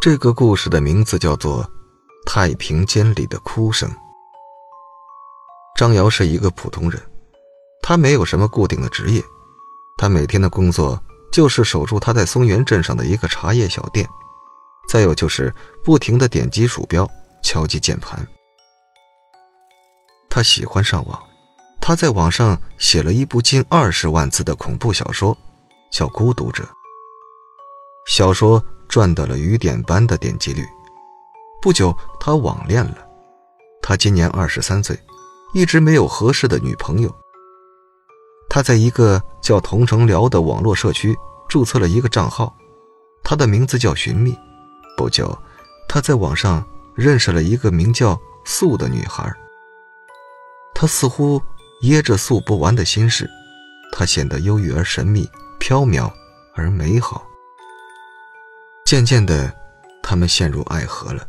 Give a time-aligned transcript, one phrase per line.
[0.00, 1.64] 这个故事的名字叫做
[2.24, 3.90] 《太平间里的哭声》。
[5.76, 7.02] 张瑶是一个普通人，
[7.82, 9.20] 他没有什么固定的职业，
[9.96, 14.08] 他每天的工作就是守住他在松原镇上的一个茶叶小店，
[14.88, 15.52] 再有就是
[15.82, 17.08] 不停的点击鼠标、
[17.42, 18.24] 敲击键盘。
[20.30, 21.20] 他喜欢上网，
[21.80, 25.36] 他在网上写了一部近二十万字的恐怖小说，
[25.90, 26.62] 叫《孤独者》。
[28.06, 28.64] 小说。
[28.88, 30.64] 赚到了雨点般的点击率。
[31.60, 32.96] 不久，他网恋了。
[33.82, 34.98] 他今年二十三岁，
[35.54, 37.14] 一直没有合适的女朋友。
[38.48, 41.16] 他在一个叫“同城聊”的网络社区
[41.48, 42.56] 注册了一个账号，
[43.22, 44.36] 他的名字叫寻觅。
[44.96, 45.36] 不久，
[45.88, 49.30] 他在网上认识了一个名叫素的女孩。
[50.74, 51.42] 她似乎
[51.82, 53.28] 掖着诉不完的心事，
[53.92, 56.10] 她显得忧郁而神秘，飘渺
[56.54, 57.27] 而美好。
[58.88, 59.54] 渐渐的，
[60.02, 61.22] 他们陷入爱河了。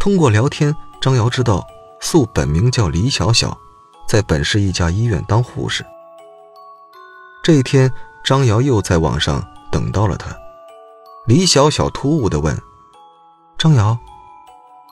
[0.00, 1.64] 通过聊天，张瑶知道
[2.00, 3.56] 素本名叫李小小，
[4.08, 5.86] 在本市一家医院当护士。
[7.44, 7.88] 这一天，
[8.24, 10.36] 张瑶又在网上等到了他。
[11.28, 12.60] 李小小突兀地问
[13.56, 13.96] ：“张瑶，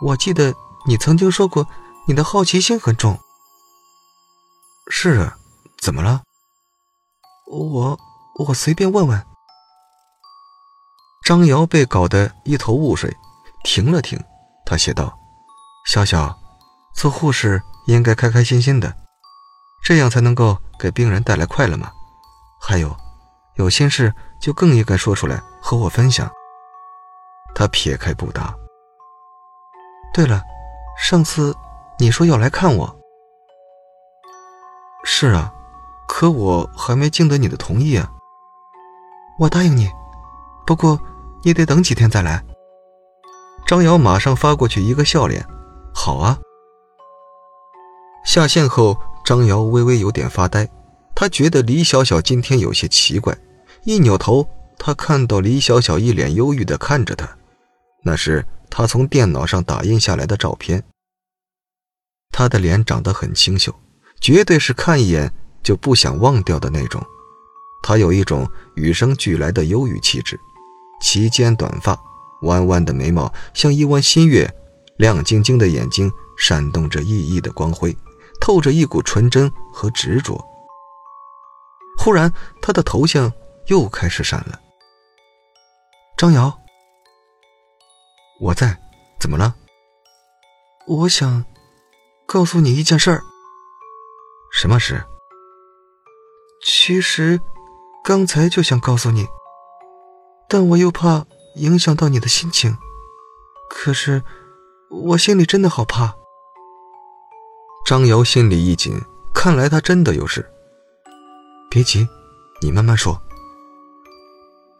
[0.00, 0.52] 我记得
[0.88, 1.68] 你曾经说过，
[2.08, 3.16] 你的好奇心很重。
[4.90, 5.36] ”“是啊，
[5.78, 6.22] 怎么了
[7.46, 7.96] ？”“我
[8.48, 9.24] 我随便问问。”
[11.24, 13.16] 张瑶被搞得一头雾水，
[13.62, 14.18] 停了停，
[14.66, 15.16] 他写道
[15.86, 16.36] ：“小小，
[16.94, 18.92] 做护士应该开开心心的，
[19.84, 21.92] 这样才能够给病人带来快乐嘛。
[22.60, 22.96] 还有，
[23.54, 26.28] 有心事就更应该说出来和我分享。”
[27.54, 28.52] 他撇开不答。
[30.12, 30.42] 对了，
[30.98, 31.54] 上次
[32.00, 32.96] 你说要来看我。
[35.04, 35.52] 是啊，
[36.08, 38.10] 可我还没经得你的同意啊。
[39.38, 39.88] 我答应你，
[40.66, 41.00] 不过。
[41.44, 42.44] 你得等几天再来。
[43.66, 45.46] 张瑶马上发过去一个笑脸，
[45.94, 46.38] 好啊。
[48.24, 50.68] 下线后，张瑶微微有点发呆，
[51.14, 53.36] 她觉得李小小今天有些奇怪。
[53.84, 54.48] 一扭头，
[54.78, 57.28] 她看到李小小一脸忧郁地看着她，
[58.04, 60.84] 那是她从电脑上打印下来的照片。
[62.30, 63.74] 她的脸长得很清秀，
[64.20, 65.32] 绝对是看一眼
[65.62, 67.04] 就不想忘掉的那种。
[67.82, 70.38] 她有一种与生俱来的忧郁气质。
[71.02, 71.98] 齐肩短发，
[72.42, 74.50] 弯弯的眉毛像一弯新月，
[74.96, 77.94] 亮晶晶的眼睛闪动着熠熠的光辉，
[78.40, 80.42] 透着一股纯真和执着。
[81.98, 83.30] 忽然，他的头像
[83.66, 84.58] 又开始闪了。
[86.16, 86.56] 张瑶，
[88.40, 88.78] 我在，
[89.20, 89.54] 怎么了？
[90.86, 91.44] 我想
[92.26, 93.22] 告诉你一件事儿。
[94.52, 95.04] 什么事？
[96.64, 97.40] 其实，
[98.04, 99.26] 刚才就想告诉你。
[100.52, 101.24] 但我又怕
[101.54, 102.76] 影响到你的心情，
[103.70, 104.22] 可是
[104.90, 106.14] 我心里真的好怕。
[107.86, 109.00] 张瑶心里一紧，
[109.32, 110.46] 看来他真的有事。
[111.70, 112.06] 别急，
[112.60, 113.18] 你慢慢说。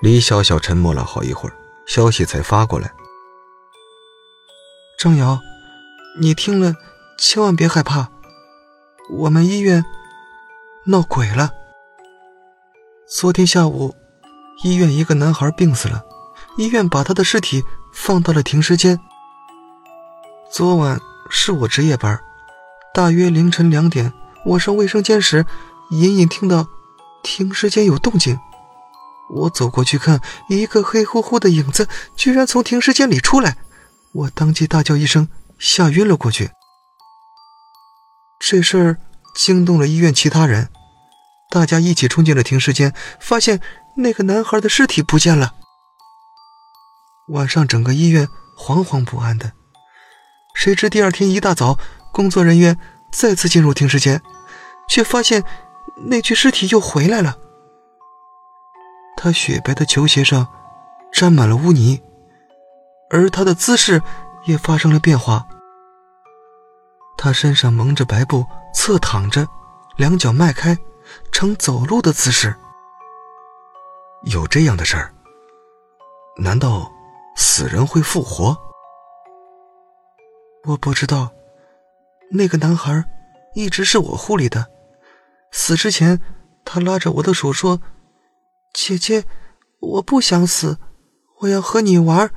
[0.00, 1.54] 李小小沉默了好一会儿，
[1.86, 2.92] 消息才发过来。
[4.98, 5.38] 张瑶，
[6.20, 6.74] 你听了
[7.16, 8.08] 千万别害怕，
[9.08, 9.84] 我们医院
[10.86, 11.52] 闹鬼了。
[13.06, 13.99] 昨天下午。
[14.62, 16.02] 医院一个男孩病死了，
[16.58, 19.00] 医院把他的尸体放到了停尸间。
[20.52, 21.00] 昨晚
[21.30, 22.20] 是我值夜班，
[22.92, 24.12] 大约凌晨两点，
[24.44, 25.46] 我上卫生间时，
[25.90, 26.66] 隐隐听到
[27.22, 28.38] 停尸间有动静。
[29.30, 33.56] 我走过去看，一个黑乎乎的影子居然从停尸间里出来，
[34.12, 35.28] 我当即大叫一声，
[35.58, 36.50] 吓晕了过去。
[38.38, 38.98] 这事儿
[39.34, 40.68] 惊动了医院其他人，
[41.50, 43.60] 大家一起冲进了停尸间，发现。
[43.96, 45.52] 那个男孩的尸体不见了。
[47.30, 49.52] 晚上，整个医院惶惶不安的。
[50.54, 51.76] 谁知第二天一大早，
[52.12, 52.78] 工作人员
[53.12, 54.22] 再次进入停尸间，
[54.88, 55.44] 却发现
[56.06, 57.36] 那具尸体又回来了。
[59.16, 60.46] 他雪白的球鞋上
[61.12, 62.00] 沾满了污泥，
[63.10, 64.00] 而他的姿势
[64.46, 65.46] 也发生了变化。
[67.18, 69.46] 他身上蒙着白布，侧躺着，
[69.96, 70.78] 两脚迈开，
[71.32, 72.54] 呈走路的姿势。
[74.24, 75.14] 有这样的事儿？
[76.36, 76.90] 难道
[77.36, 78.56] 死人会复活？
[80.64, 81.30] 我不知道。
[82.32, 83.04] 那个男孩
[83.54, 84.70] 一直是我护理的，
[85.50, 86.20] 死之前
[86.64, 87.80] 他拉着我的手说
[88.72, 89.24] ：“姐姐，
[89.80, 90.78] 我不想死，
[91.40, 92.30] 我要和你玩，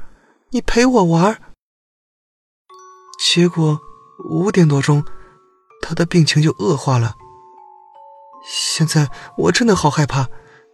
[0.50, 1.40] 你陪我玩。”
[3.24, 3.80] 结果
[4.32, 5.06] 五点多钟，
[5.82, 7.14] 他的病情就恶化了。
[8.44, 10.28] 现在我真的好害怕。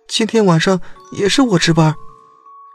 [0.08, 0.82] 今天晚上
[1.12, 1.96] 也是我值班，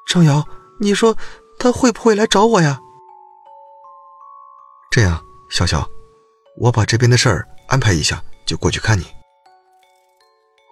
[0.06, 0.46] 张瑶，
[0.79, 1.17] 你说
[1.58, 2.81] 他会不会来找我呀？
[4.91, 5.20] 这样，
[5.50, 5.88] 笑笑，
[6.58, 9.05] 我把这边的事儿安排一下，就过去看你。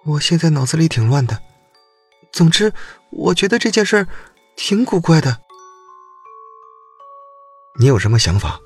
[0.05, 1.37] 我现在脑子里挺乱的，
[2.31, 2.71] 总之，
[3.11, 4.07] 我觉得这件事
[4.55, 5.39] 挺古怪的。
[7.77, 8.57] 你有什么想法？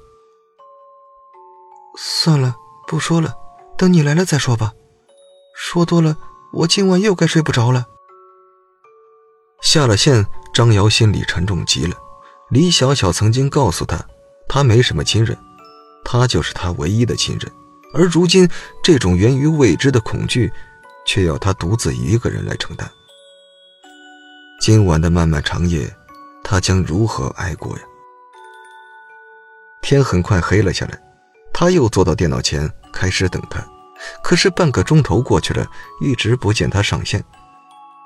[1.98, 2.56] 算了，
[2.86, 3.34] 不说了，
[3.76, 4.72] 等你来了再说吧。
[5.70, 6.16] 说多了，
[6.54, 7.88] 我今晚又该睡不着了。
[9.62, 11.94] 下了线，张瑶心里沉重极了。
[12.50, 14.00] 李小小曾经告诉他，
[14.48, 15.38] 他没什么亲人，
[16.06, 17.52] 他就是他唯一的亲人。
[17.94, 18.50] 而如今，
[18.82, 20.50] 这种源于未知的恐惧，
[21.06, 22.90] 却要他独自一个人来承担。
[24.62, 25.94] 今晚的漫漫长夜，
[26.46, 27.84] 他将如何挨过呀？
[29.82, 30.98] 天很快黑了下来，
[31.54, 33.62] 他又坐到电脑前开始等他。
[34.24, 35.66] 可是半个钟头过去了，
[36.02, 37.24] 一直不见他上线，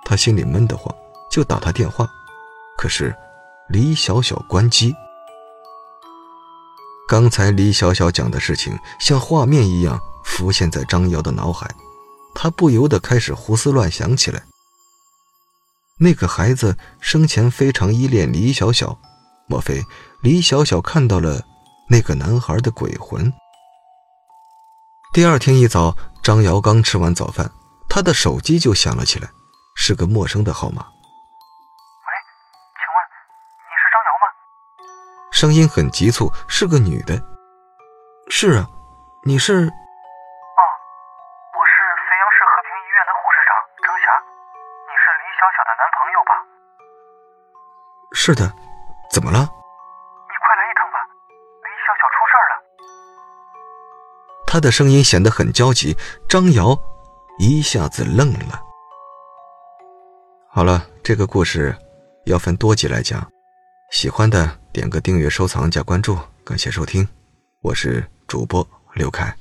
[0.05, 0.93] 他心里闷得慌，
[1.29, 2.07] 就打他电话。
[2.77, 3.15] 可是
[3.69, 4.93] 李小小关机。
[7.07, 11.69] 刚才李小小讲的事情像画面一样浮现在张瑶的脑海，
[12.33, 14.41] 他不由得开始胡思乱想起来。
[15.99, 18.97] 那个孩子生前非常依恋李小小，
[19.47, 19.83] 莫非
[20.21, 21.41] 李小小看到了
[21.89, 23.31] 那个男孩的鬼魂？
[25.13, 25.93] 第二天一早，
[26.23, 27.51] 张瑶刚吃完早饭，
[27.89, 29.27] 他的手机就响了起来，
[29.75, 30.77] 是个陌生的号码。
[30.79, 30.85] 喂，
[32.79, 32.95] 请问
[33.59, 34.31] 你是张瑶吗？
[35.29, 37.21] 声音很急促，是个女的。
[38.29, 38.65] 是啊，
[39.25, 39.51] 你是？
[39.51, 39.63] 哦，我
[41.67, 41.73] 是
[42.07, 43.51] 肥阳市和平医院的护士长
[43.83, 44.15] 张霞，
[44.87, 46.39] 你是李小小的男朋友吧？
[48.13, 48.47] 是的，
[49.11, 49.51] 怎么了？
[54.51, 55.95] 他的声音显得很焦急，
[56.27, 56.77] 张瑶
[57.39, 58.61] 一下子愣了。
[60.49, 61.73] 好了，这个故事
[62.25, 63.25] 要分多集来讲，
[63.93, 67.07] 喜欢的点个订阅、收藏、加关注，感谢收听，
[67.61, 69.33] 我是主播刘凯。